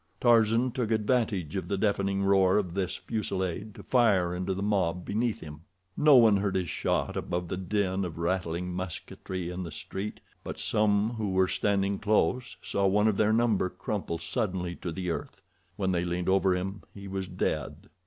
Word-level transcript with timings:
Tarzan 0.19 0.71
took 0.71 0.89
advantage 0.89 1.55
of 1.55 1.67
the 1.67 1.77
deafening 1.77 2.23
roar 2.23 2.57
of 2.57 2.73
this 2.73 2.95
fusillade 2.95 3.75
to 3.75 3.83
fire 3.83 4.35
into 4.35 4.55
the 4.55 4.63
mob 4.63 5.05
beneath 5.05 5.41
him. 5.41 5.61
No 5.95 6.15
one 6.15 6.37
heard 6.37 6.55
his 6.55 6.71
shot 6.71 7.15
above 7.15 7.47
the 7.49 7.55
din 7.57 8.03
of 8.03 8.17
rattling 8.17 8.73
musketry 8.73 9.51
in 9.51 9.61
the 9.61 9.71
street, 9.71 10.19
but 10.43 10.57
some 10.59 11.11
who 11.11 11.29
were 11.29 11.47
standing 11.47 11.99
close 11.99 12.57
saw 12.63 12.87
one 12.87 13.07
of 13.07 13.17
their 13.17 13.31
number 13.31 13.69
crumple 13.69 14.17
suddenly 14.17 14.75
to 14.77 14.91
the 14.91 15.11
earth. 15.11 15.43
When 15.75 15.91
they 15.91 16.03
leaned 16.03 16.29
over 16.29 16.55
him 16.55 16.81
he 16.95 17.07
was 17.07 17.27
dead. 17.27 17.87